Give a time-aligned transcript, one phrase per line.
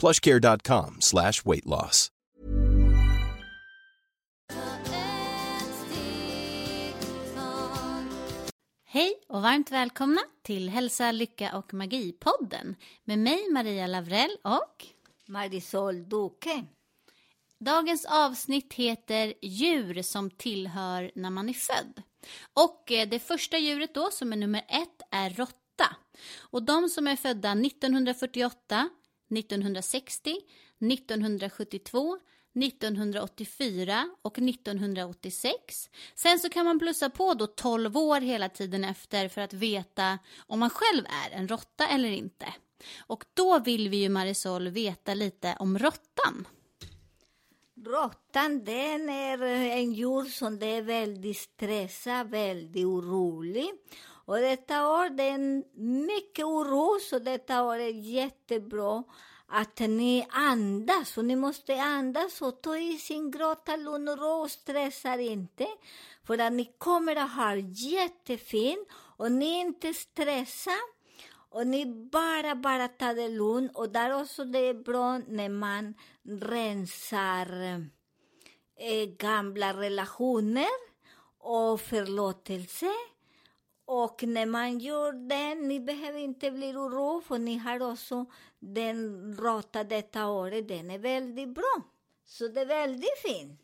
[0.00, 2.10] plushcare.com slash weight loss.
[8.90, 14.86] Hej och varmt välkomna till Hälsa, Lycka och Magi-podden med mig Maria Lavrell och
[15.26, 16.64] Marisol Duque.
[17.60, 22.02] Dagens avsnitt heter Djur som tillhör när man är född.
[22.54, 25.96] Och eh, det första djuret då, som är nummer ett, är råtta.
[26.38, 28.88] Och de som är födda 1948,
[29.30, 30.36] 1960,
[30.80, 32.18] 1972,
[32.64, 35.90] 1984 och 1986.
[36.14, 40.18] Sen så kan man plussa på då 12 år hela tiden efter för att veta
[40.46, 42.54] om man själv är en råtta eller inte.
[42.98, 46.46] Och då vill vi ju Marisol veta lite om råttan.
[47.86, 53.70] Råttan den är en djur som det är väldigt stressad, väldigt orolig.
[54.28, 55.62] Och detta år det är
[56.06, 59.04] mycket oro, så detta år är jättebra
[59.46, 61.18] att ni andas.
[61.18, 65.66] Och ni måste andas och ta i sin gråta lugn och ro och stressar inte.
[66.26, 70.98] För att ni kommer att ha jättefint och ni är inte stressar.
[71.50, 73.72] Och ni bara, bara tar det lugnt.
[73.74, 75.94] Och där också det är bra när man
[76.24, 77.80] rensar
[78.78, 80.68] eh, gamla relationer
[81.38, 82.92] och förlåtelse.
[83.90, 88.26] Och när man gör det, ni behöver inte bli oroliga för ni har också
[88.58, 90.68] den råtta detta året.
[90.68, 91.82] Den är väldigt bra.
[92.24, 93.60] Så det är väldigt fint.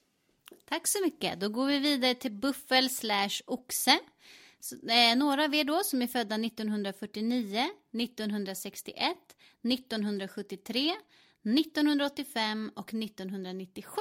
[0.69, 1.41] Tack så mycket.
[1.41, 3.99] Då går vi vidare till buffel slash oxe.
[4.61, 9.17] Så, eh, några av er då som är födda 1949, 1961,
[9.63, 10.95] 1973,
[11.43, 14.01] 1985 och 1997.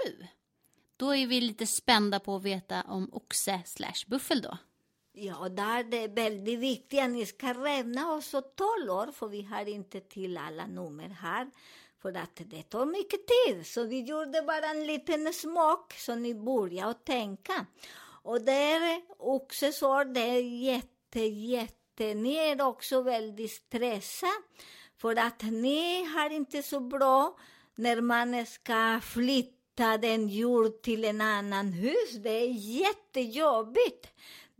[0.97, 4.57] Då är vi lite spända på att veta om oxe slash buffel då.
[5.15, 9.41] Ja, där det är väldigt viktigt att ni ska räkna också 12 år, för vi
[9.41, 11.51] har inte till alla nummer här.
[12.01, 16.35] För att det tar mycket tid, så vi gjorde bara en liten smak så ni
[16.35, 17.65] börjar att tänka.
[18.23, 24.31] Och det är också så, det är jätte, jätte, ni är också väldigt stressade.
[24.97, 27.37] För att ni har inte så bra
[27.75, 32.11] när man ska flytta den jord till en annan hus.
[32.23, 34.07] Det är jättejobbigt.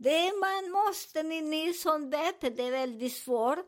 [0.04, 3.58] Det man måste, ni, ni som vet, det är väldigt svårt.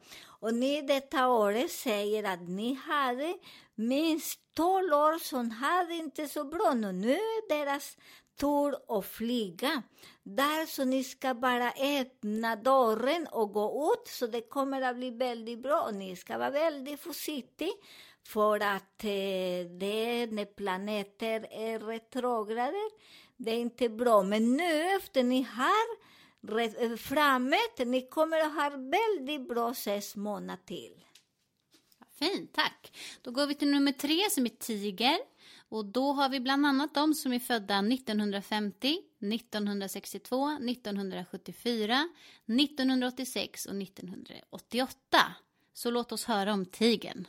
[0.40, 3.34] Och ni detta året säger att ni hade
[3.74, 6.68] minst 12 år som hade inte så bra.
[6.68, 7.96] Och nu är deras
[8.40, 9.82] tur att flyga.
[10.22, 15.10] Där så ni ska bara öppna dörren och gå ut, så det kommer att bli
[15.10, 15.80] väldigt bra.
[15.80, 17.72] Och ni ska vara väldigt försiktiga,
[18.26, 22.90] för att eh, det när planeter är retrograde,
[23.36, 24.22] det är inte bra.
[24.22, 26.05] Men nu efter ni har
[26.96, 27.86] framåt.
[27.86, 31.04] Ni kommer att ha väldigt bra sex månader till.
[32.18, 32.98] Fint, tack.
[33.22, 35.18] Då går vi till nummer tre som är tiger.
[35.68, 38.98] Och då har vi bland annat de som är födda 1950,
[39.34, 42.08] 1962, 1974,
[42.46, 44.96] 1986 och 1988.
[45.72, 47.26] Så låt oss höra om tigern.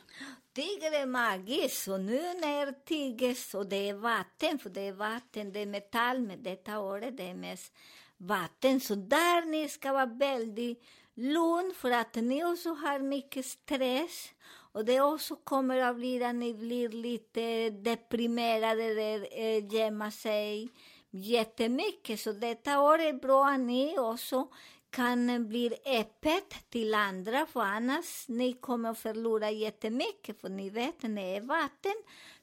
[0.52, 5.52] Tiger är magiskt och nu när tiger, och det är vatten, för det är vatten,
[5.52, 7.72] det är metall, men detta året det är mest
[8.18, 8.80] vatten.
[8.80, 10.82] Så där ni ska vara väldigt
[11.14, 14.32] lugn för att ni också har mycket stress.
[14.72, 20.68] Och det också kommer att bli att ni blir lite deprimerade eller eh, gömma sig
[21.10, 22.20] jättemycket.
[22.20, 24.48] Så detta år är bra att ni också
[24.90, 30.40] kan bli öppet till andra, för annars ni kommer att förlora jättemycket.
[30.40, 31.94] För ni vet, när vatten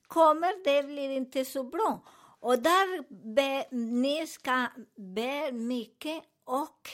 [0.07, 2.01] kommer, det blir inte så bra.
[2.39, 3.03] Och där
[3.33, 6.89] ber, ni ska be mycket och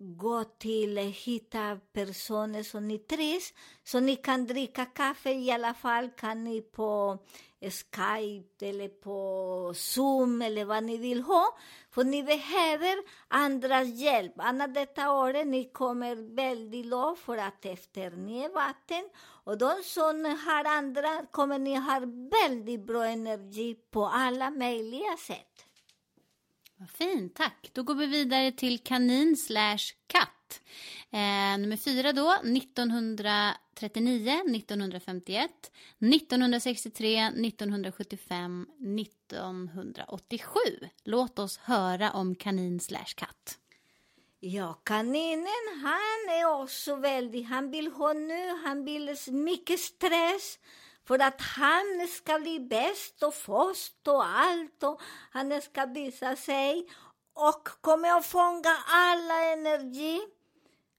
[0.00, 3.52] gå till, hitta personer som ni trivs,
[3.84, 7.18] så ni kan dricka kaffe i alla fall, kan ni på
[7.60, 11.58] Skype eller på Zoom eller vad ni vill ha.
[11.90, 12.96] För ni behöver
[13.28, 14.32] andras hjälp.
[14.36, 19.08] Annars detta året ni kommer väldigt lågt för att efter ni är vatten
[19.44, 22.00] och de som har andra kommer ni ha
[22.30, 25.69] väldigt bra energi på alla möjliga sätt.
[26.80, 27.70] Vad fint, tack.
[27.72, 30.60] Då går vi vidare till kanin slash katt.
[31.10, 35.50] Eh, nummer fyra då, 1939, 1951,
[35.98, 38.66] 1963, 1975,
[38.98, 40.58] 1987.
[41.04, 43.58] Låt oss höra om kanin slash katt.
[44.40, 50.58] Ja, kaninen, han är också väldigt, han vill ha nu, han vill mycket stress
[51.10, 56.88] för att han ska bli bäst och först och allt och han ska visa sig
[57.34, 60.20] och kommer att fånga alla energi.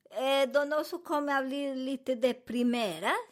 [0.10, 3.26] Eh, då så kommer att bli lite deprimerad.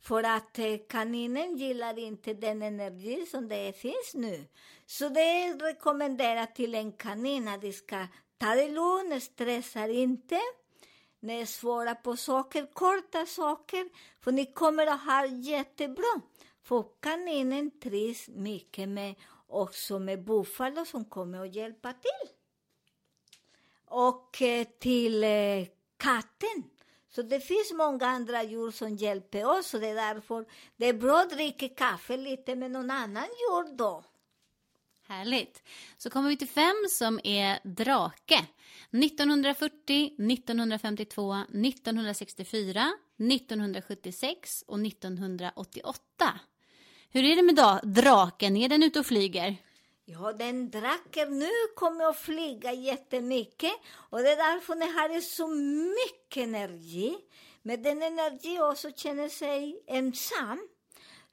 [0.00, 4.44] för att eh, kaninen gillar inte den energi som det finns nu.
[4.86, 8.06] Så det är rekommenderat till en kanin att de ska
[8.38, 10.40] ta det lugnt, stressa inte.
[11.20, 13.88] Ni jag svarar på saker, korta saker,
[14.20, 16.20] för ni kommer att ha jättebra.
[16.62, 19.14] För kaninen trivs mycket med,
[19.46, 22.28] också med Buffalo som kommer att hjälpa till.
[23.84, 25.66] Och eh, till eh,
[25.96, 26.64] katten.
[27.10, 30.44] Så det finns många andra djur som hjälper oss, och det är därför
[30.76, 34.04] det är bra att dricka kaffe lite med någon annan djur då.
[35.08, 35.62] Härligt.
[35.98, 38.46] Så kommer vi till fem som är drake.
[38.92, 46.40] 1940, 1952, 1964, 1976 och 1988.
[47.10, 48.56] Hur är det med da- draken?
[48.56, 49.56] Är den ute och flyger?
[50.04, 55.48] Ja, den draken nu kommer att flyga jättemycket och det är därför den har så
[55.48, 57.16] mycket energi.
[57.62, 60.68] Med den energi också känner sig ensam.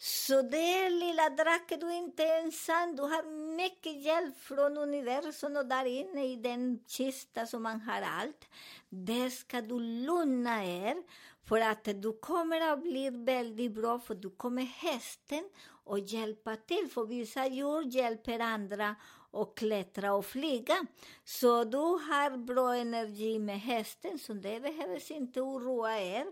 [0.05, 2.95] Så det lilla draken, du är inte ensam.
[2.95, 8.01] Du har mycket hjälp från universum och där inne i den kista som man har
[8.01, 8.45] allt.
[8.89, 11.03] Där ska du lugna er
[11.45, 15.49] för att du kommer att bli väldigt bra för du kommer hästen
[15.83, 16.89] och hjälpa till.
[16.91, 18.95] För vissa djur hjälper andra
[19.31, 20.85] och klättra och flyga.
[21.23, 26.25] Så du har bra energi med hästen, så det behöver inte oroa er.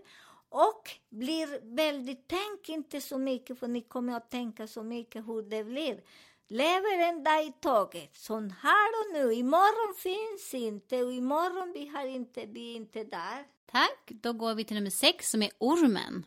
[0.52, 5.42] Och blir väldigt, tänk inte så mycket, för ni kommer att tänka så mycket hur
[5.42, 6.00] det blir.
[6.48, 9.34] Lever en dag i taget, som här och nu.
[9.34, 13.46] Imorgon finns inte och imorgon vi har inte, vi är inte där.
[13.66, 14.04] Tack.
[14.06, 16.24] Då går vi till nummer sex som är ormen.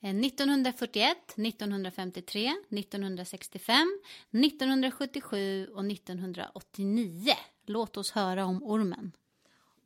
[0.00, 7.32] 1941, 1953, 1965, 1977 och 1989.
[7.66, 9.12] Låt oss höra om ormen.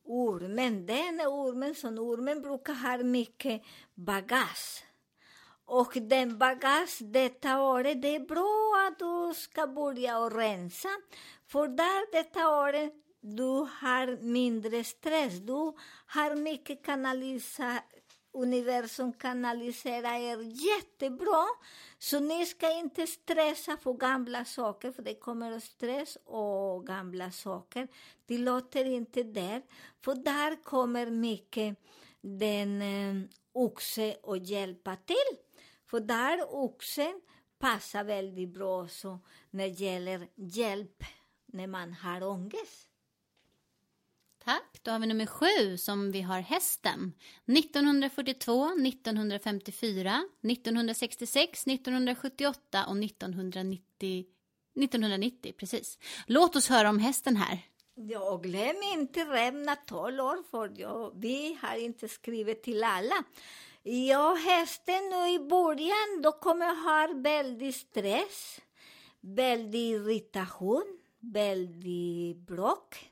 [0.05, 3.63] Ormen, den ormen som ormen brukar ha mycket
[3.95, 4.85] bagage.
[5.65, 10.89] Och den bagage detta året, det är bra att du ska börja och rensa.
[11.47, 15.39] För där detta året, du har mindre stress.
[15.39, 15.73] Du
[16.07, 17.83] har mycket kanalisa,
[18.33, 21.47] universum kanaliserar er jättebra.
[21.99, 27.89] Så ni ska inte stressa för gamla saker, för det kommer stress och gamla saker.
[28.27, 29.63] Det låter inte där,
[30.01, 31.79] för där kommer mycket
[32.21, 35.39] den eh, oxe att hjälpa till.
[35.87, 37.21] För där oxen
[37.59, 39.19] passar väldigt bra så
[39.51, 41.05] när det gäller hjälp
[41.47, 42.92] när man har ångest.
[44.45, 44.81] Tack.
[44.83, 47.13] Då har vi nummer sju som vi har hästen.
[47.59, 54.25] 1942, 1954, 1966, 1978 och 1990.
[54.77, 55.99] 1990, precis.
[56.27, 57.59] Låt oss höra om hästen här.
[57.95, 63.25] Ja, glöm inte Rämna 12 år, för jag, vi har inte skrivit till alla.
[63.83, 68.61] Ja, hästen nu i början, då kommer jag ha väldigt stress,
[69.21, 73.12] väldigt irritation, väldigt bråk.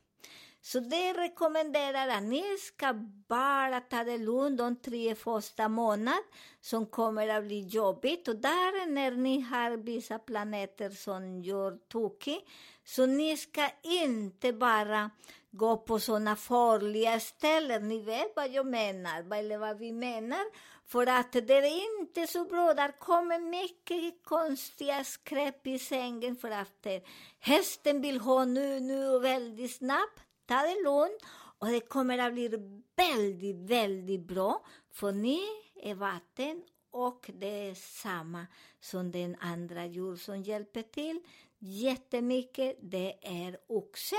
[0.72, 2.94] Så det rekommenderar att ni ska
[3.28, 6.16] bara ta det lugnt de tre första månaderna
[6.60, 8.28] som kommer att bli jobbigt.
[8.28, 12.48] Och där när ni har vissa planeter som gör tokigt,
[12.84, 15.10] så ni ska inte bara
[15.50, 17.88] gå på sådana farliga ställen.
[17.88, 20.44] Ni vet vad jag menar, eller vad vi menar.
[20.86, 22.74] För att det är inte så bra.
[22.74, 27.02] Där kommer mycket konstiga skräp i sängen för att eh,
[27.40, 30.29] hästen vill ha nu, nu och väldigt snabbt.
[30.50, 31.22] Ta det lugnt
[31.58, 32.48] och det kommer att bli
[32.96, 34.64] väldigt, väldigt bra.
[34.92, 35.40] För ni
[35.82, 38.46] är vatten och det är samma
[38.80, 41.20] som den andra djur som hjälper till
[41.58, 42.76] jättemycket.
[42.80, 44.16] Det är oxe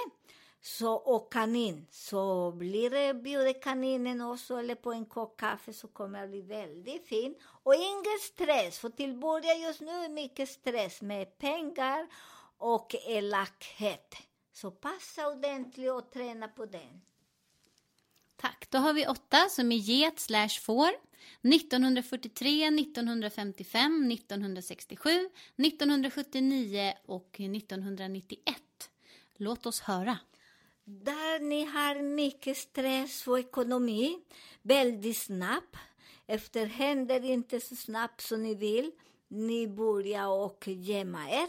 [0.62, 1.88] så, och kanin.
[1.92, 6.32] Så blir det, bjuder kaninen också eller på en kopp kaffe så kommer det att
[6.32, 7.38] bli väldigt fint.
[7.64, 12.08] Och ingen stress, för till början just nu är mycket stress med pengar
[12.58, 14.16] och elakhet.
[14.54, 17.02] Så passa ordentligt och träna på den.
[18.36, 18.68] Tack.
[18.70, 20.90] Då har vi åtta som är get slash får.
[21.42, 28.56] 1943, 1955, 1967, 1979 och 1991.
[29.36, 30.18] Låt oss höra.
[30.84, 34.20] Där ni har mycket stress och ekonomi,
[34.62, 35.76] väldigt snabbt.
[36.28, 38.92] Efter händer inte så snabbt som ni vill.
[39.28, 41.48] Ni börjar och gömma er.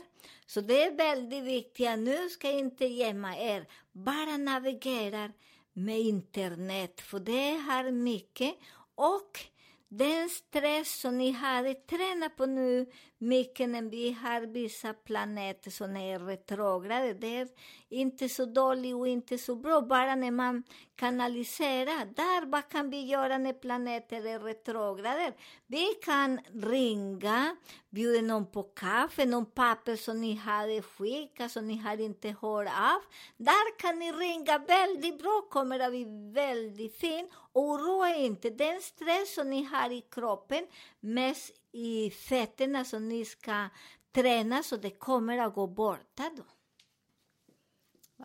[0.53, 1.99] Så det är väldigt viktigt.
[1.99, 3.67] Nu ska jag inte gömma er.
[3.93, 5.33] Bara navigera
[5.73, 8.55] med internet, för det har mycket.
[8.95, 9.41] Och
[9.89, 12.87] den stress som ni hade tränat på nu,
[13.19, 17.49] mycket när vi har vissa planeter som är retrograde, det är
[17.93, 20.63] inte så dålig och inte så bra, bara när man
[20.97, 22.05] kanaliserar.
[22.05, 25.35] Där, vad kan vi göra när planeter är retrograder?
[25.67, 27.57] Vi kan ringa,
[27.91, 32.69] bjuda någon på kaffe, någon papper som ni hade skickat, som ni har inte hört
[32.69, 33.03] av.
[33.37, 37.31] Där kan ni ringa väldigt bra, kommer att bli väldigt fint.
[37.53, 40.67] Oroa inte, den stress som ni har i kroppen,
[41.01, 43.69] mest i fötterna som ni ska
[44.13, 46.43] träna, så det kommer att gå borta då.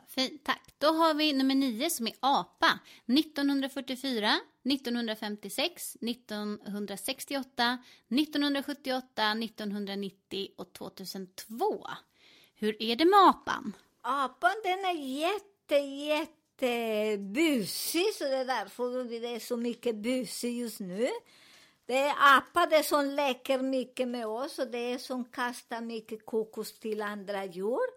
[0.07, 0.73] Fint, tack.
[0.77, 2.79] Då har vi nummer nio som är apa.
[3.05, 7.77] 1944, 1956, 1968,
[8.09, 11.87] 1978, 1990 och 2002.
[12.55, 13.73] Hur är det med apan?
[14.01, 20.59] Apan den är jätte, jätte busig, så det är därför det är så mycket busig
[20.59, 21.09] just nu.
[21.85, 26.25] Det är apa det som leker mycket med oss och det är som kastar mycket
[26.25, 27.87] kokos till andra djur.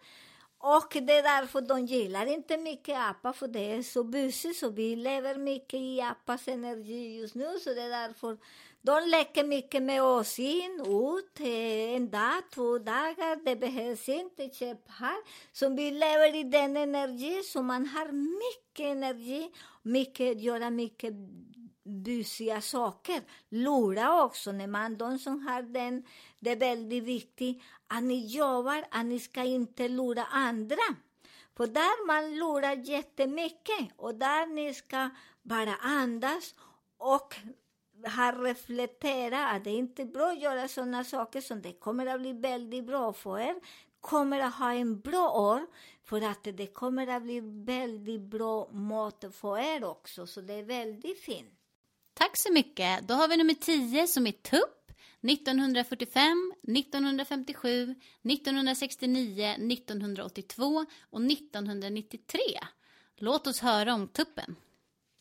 [0.63, 4.71] Och det är därför de gillar inte mycket apa, för det är så busigt, så
[4.71, 8.39] vi lever mycket i apas energi just nu, så det är därför
[8.83, 14.51] de leker mycket med oss in, ut, eh, en dag, två dagar, det behövs inte,
[14.51, 15.17] köp här.
[15.53, 19.51] Så vi lever i den energi, så man har mycket energi,
[19.83, 21.15] mycket, göra mycket
[21.91, 23.23] busiga saker.
[23.49, 26.05] Lura också, när man, de som har den,
[26.41, 30.97] det är väldigt viktigt att ah, ni jobbar, att ni ska inte lura andra.
[31.57, 35.11] För där man lurar jättemycket och där ni ska
[35.43, 36.55] bara andas
[36.99, 37.35] och
[38.05, 42.07] har reflekterat att ah, det inte är bra att göra sådana saker som det kommer
[42.07, 43.55] att bli väldigt bra för er
[44.01, 45.67] kommer att ha en bra år
[46.05, 50.63] för att det kommer att bli väldigt bra mat för er också, så det är
[50.63, 51.60] väldigt fint.
[52.15, 53.09] Tack så mycket.
[53.09, 54.77] Då har vi nummer 10 som är tupp.
[55.23, 62.41] 1945, 1957, 1969, 1982 och 1993.
[63.17, 64.57] Låt oss höra om tuppen.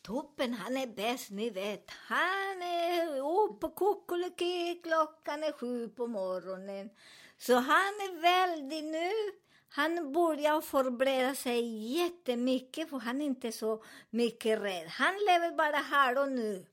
[0.06, 1.90] Tuppen, han är bäst, ni vet.
[1.90, 6.90] Han är uppe kuckeliki, klockan är sju på morgonen.
[7.38, 9.40] Så han är väldigt nu
[9.72, 14.88] han börjar förbereda sig jättemycket, för han är inte så mycket rädd.
[14.88, 16.66] Han lever bara här och nu.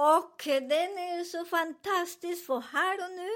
[0.00, 3.30] Och den är så fantastisk, för här och nu,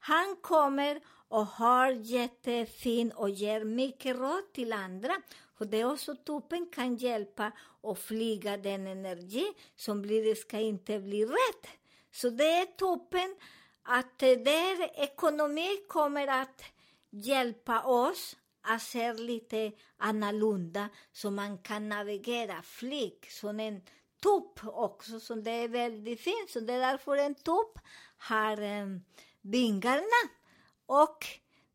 [0.00, 5.22] han kommer och har jättefin och ger mycket råd till andra.
[5.58, 10.58] Och det är också tuppen kan hjälpa och flyga den energi som blir, det ska
[10.58, 11.66] inte bli rätt.
[12.10, 13.36] Så det är toppen
[13.82, 16.62] att där ekonomi kommer att
[17.10, 23.80] hjälpa oss att se lite annorlunda så man kan navigera flyg som en
[24.22, 26.50] tupp också, så det är väldigt fint.
[26.50, 27.78] Så det är därför en tupp
[28.16, 28.86] har eh,
[29.40, 30.22] vingarna.
[30.86, 31.26] Och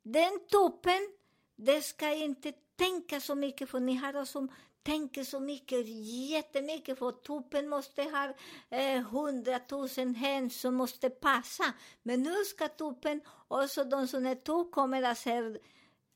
[0.04, 1.10] den tuppen,
[1.56, 4.50] det ska inte tänka så mycket, för ni har som
[4.88, 5.88] tänker så mycket,
[6.30, 8.34] jättemycket, för tuppen måste ha
[8.78, 11.74] eh, hundratusen eh, höns som måste passa.
[12.04, 15.58] Men nu ska tuppen, också de som är tupp, kommer att se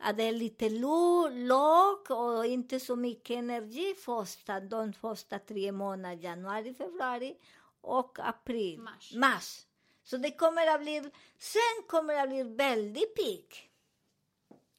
[0.01, 6.21] att det är lite lågt och inte så mycket energi första, de första tre månaderna,
[6.21, 7.35] januari, februari
[7.81, 9.13] och april, Mars.
[9.15, 9.65] mars.
[10.03, 11.01] Så det kommer att bli,
[11.37, 13.69] sen kommer det att bli väldigt pigg.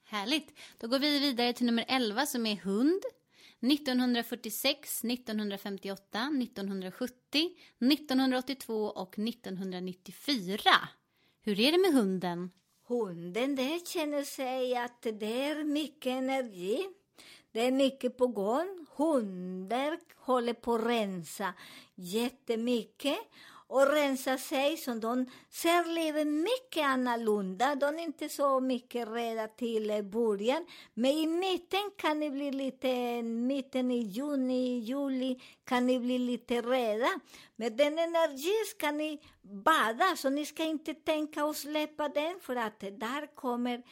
[0.05, 0.59] Härligt.
[0.79, 3.02] Då går vi vidare till nummer 11 som är hund.
[3.61, 10.71] 1946, 1958, 1970, 1982 och 1994.
[11.43, 12.50] Hur är det med hunden?
[12.92, 16.87] Hunden det känner sig att det är mycket energi.
[17.52, 18.87] Det är mycket på gång.
[18.96, 21.54] Hundar håller på att rensa
[21.94, 23.18] jättemycket
[23.73, 27.75] och rensa sig så de ser livet mycket annorlunda.
[27.75, 30.67] De är inte så mycket rädda till början.
[30.95, 36.62] Men i mitten kan ni bli lite, mitten i juni, juli kan ni bli lite
[36.62, 37.09] rädda.
[37.57, 42.57] Med den energin ska ni bada, så ni ska inte tänka och släppa den för
[42.57, 43.83] att där kommer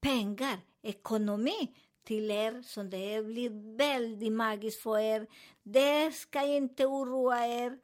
[0.00, 5.26] pengar, ekonomi till er, så det blir väldigt magiskt för er.
[5.62, 7.78] Det ska inte oroa er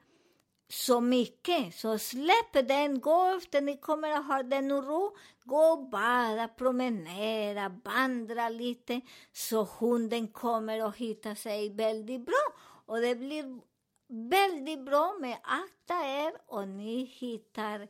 [0.75, 1.75] så mycket.
[1.75, 5.17] Så släpp den, gå efter ni kommer att ha den oro.
[5.43, 9.01] Gå och bada, promenera, vandra lite
[9.33, 12.43] så hunden kommer att hitta sig väldigt bra.
[12.85, 13.59] Och det blir
[14.07, 17.87] väldigt bra med akta er och ni hittar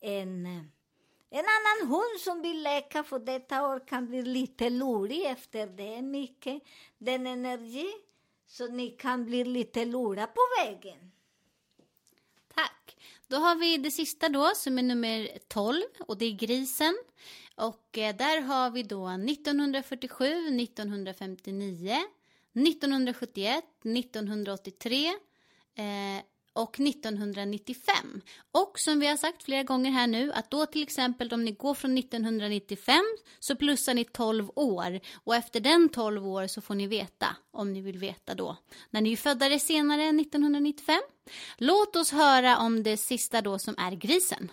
[0.00, 0.46] en,
[1.30, 6.02] en annan hund som vill leka för detta år kan bli lite lurig efter det
[6.02, 6.62] mycket
[6.98, 7.92] den energi
[8.46, 11.11] så ni kan bli lite lura på vägen.
[13.32, 16.94] Då har vi det sista då som är nummer 12 och det är grisen.
[17.54, 20.24] Och eh, där har vi då 1947,
[20.60, 21.96] 1959,
[22.52, 25.14] 1971, 1983 eh,
[26.52, 28.20] och 1995.
[28.52, 31.52] Och som vi har sagt flera gånger här nu att då till exempel om ni
[31.52, 33.00] går från 1995
[33.38, 37.72] så plussar ni 12 år och efter den 12 år så får ni veta om
[37.72, 38.56] ni vill veta då.
[38.90, 41.00] När ni är födda senare än 1995.
[41.58, 44.50] Låt oss höra om det sista då som är grisen.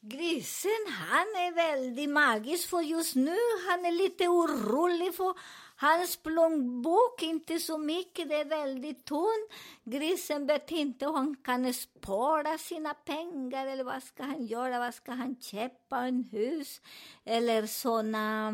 [0.00, 3.36] Grisen, han är väldigt magisk för just nu.
[3.68, 5.34] Han är lite orolig för
[5.80, 9.48] hans plånbok, inte så mycket, det är väldigt tunn.
[9.84, 14.94] Grisen vet inte om han kan spara sina pengar eller vad ska han göra, vad
[14.94, 16.80] ska han köpa, en hus
[17.24, 18.48] eller såna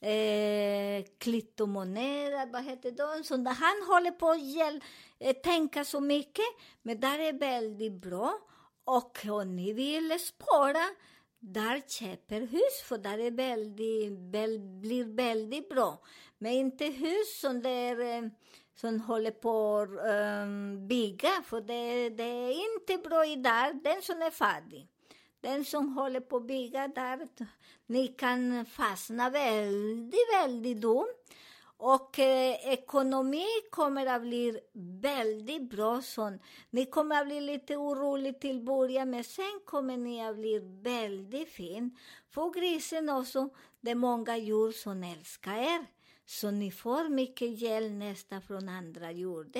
[0.00, 3.24] eh, klittomoneter, vad heter de?
[3.24, 3.50] Såna.
[3.50, 4.82] han håller på att
[5.18, 6.46] eh, tänka så mycket,
[6.82, 8.38] men det är väldigt bra.
[8.84, 10.84] Och om ni vill spara,
[11.40, 16.02] där köper hus, för där är väldigt, väl, blir väldigt bra.
[16.38, 18.28] Men inte hus som, där, eh,
[18.74, 24.02] som håller på att um, bygga, för det, det är inte bra i där, den
[24.02, 24.88] som är färdig.
[25.40, 27.28] Den som håller på att bygga där,
[27.86, 31.14] ni kan fastna väldigt, väldigt dumt.
[31.78, 34.60] Och eh, ekonomi kommer att bli
[35.00, 36.02] väldigt bra.
[36.02, 36.38] Sån.
[36.70, 41.48] Ni kommer att bli lite oroliga till början, men sen kommer ni att bli väldigt
[41.48, 41.98] fin.
[42.30, 43.48] För grisen också,
[43.80, 45.86] det är många djur som älskar er.
[46.26, 49.50] Så ni får mycket hjälp nästa från andra djur.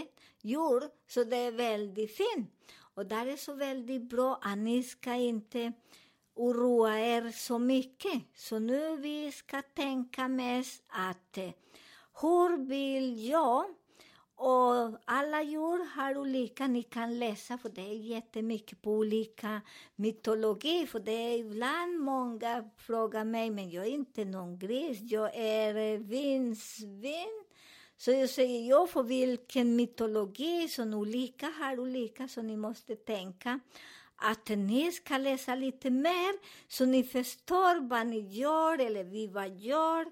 [0.42, 0.83] djur.
[1.09, 2.50] Så det är väldigt fint.
[2.94, 5.72] Och det är så väldigt bra att ni ska inte
[6.35, 8.22] oroa er så mycket.
[8.35, 11.50] Så nu vi ska tänka mest att eh,
[12.20, 13.64] hur vill jag?
[14.38, 19.61] Och alla djur har olika, ni kan läsa, för det är jättemycket på olika
[19.94, 20.87] mytologi.
[20.87, 25.76] För det är ibland många frågar mig, men jag är inte någon gris, jag är
[25.76, 27.44] eh, vinsvin.
[27.96, 33.61] Så jag säger, ja, för vilken mytologi, som olika har olika, så ni måste tänka
[34.16, 36.33] att ni ska läsa lite mer,
[36.68, 40.07] så ni förstår vad ni gör, eller vi vad gör,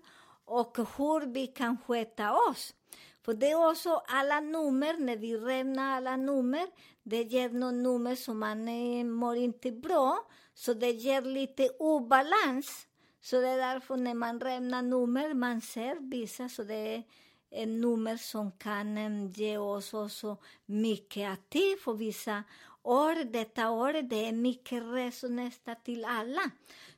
[0.45, 2.75] och hur vi kan sköta oss.
[3.23, 6.67] För det är också alla nummer, när vi räknar alla nummer,
[7.03, 12.87] det ger något nummer som man eh, mår inte bra, så det ger lite obalans.
[13.21, 17.03] Så det är därför när man räknar nummer, man ser vissa, så det
[17.51, 22.45] är nummer som kan ge oss också mycket aktiv för vissa
[22.83, 23.25] år.
[23.25, 26.51] Detta år det är mycket resor nästan till alla.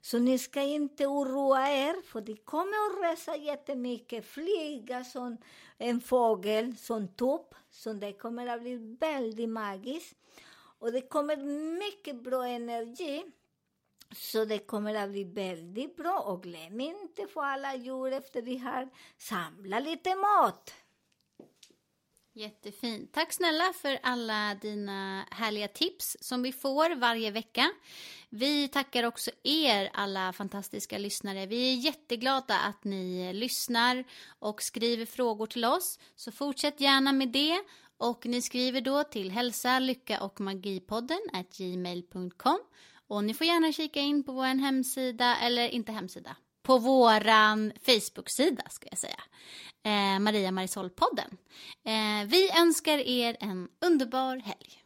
[0.06, 5.36] Så ni ska inte oroa er, för de kommer att resa jättemycket, flyga som
[5.78, 10.16] en fågel, som tupp, så det kommer att bli väldigt magiskt.
[10.78, 11.36] Och det kommer
[11.78, 13.24] mycket bra energi,
[14.12, 16.18] så det kommer att bli väldigt bra.
[16.18, 18.88] Och glöm inte för alla djur efter vi har
[19.18, 20.74] samlat lite mat.
[22.36, 23.12] Jättefint.
[23.12, 27.70] Tack snälla för alla dina härliga tips som vi får varje vecka.
[28.28, 31.46] Vi tackar också er alla fantastiska lyssnare.
[31.46, 34.04] Vi är jätteglada att ni lyssnar
[34.38, 35.98] och skriver frågor till oss.
[36.16, 37.58] Så fortsätt gärna med det.
[37.96, 41.20] Och ni skriver då till hälsa, lycka och magipodden
[41.56, 42.58] gmail.com.
[43.06, 48.62] Och ni får gärna kika in på vår hemsida, eller inte hemsida, på våran Facebook-sida
[48.70, 49.20] ska jag säga.
[49.84, 51.36] Eh, Maria Marisol-podden.
[51.84, 54.85] Eh, vi önskar er en underbar helg.